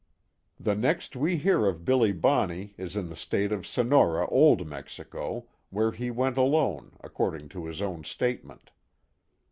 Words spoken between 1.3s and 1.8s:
hear